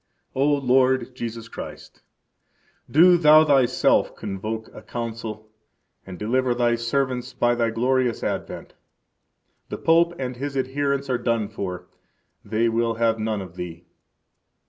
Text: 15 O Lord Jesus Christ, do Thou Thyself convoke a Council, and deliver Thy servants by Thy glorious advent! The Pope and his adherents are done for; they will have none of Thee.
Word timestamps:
15 0.33 0.41
O 0.41 0.55
Lord 0.55 1.13
Jesus 1.15 1.47
Christ, 1.47 2.01
do 2.89 3.17
Thou 3.17 3.45
Thyself 3.45 4.15
convoke 4.15 4.73
a 4.73 4.81
Council, 4.81 5.47
and 6.07 6.17
deliver 6.17 6.55
Thy 6.55 6.73
servants 6.73 7.33
by 7.35 7.53
Thy 7.53 7.69
glorious 7.69 8.23
advent! 8.23 8.73
The 9.69 9.77
Pope 9.77 10.15
and 10.17 10.37
his 10.37 10.57
adherents 10.57 11.07
are 11.07 11.19
done 11.19 11.49
for; 11.49 11.85
they 12.43 12.67
will 12.67 12.95
have 12.95 13.19
none 13.19 13.43
of 13.43 13.55
Thee. 13.57 13.85